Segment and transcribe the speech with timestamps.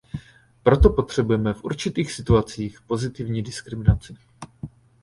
[0.63, 4.15] Proto potřebujeme v určitých situacích pozitivní diskriminaci.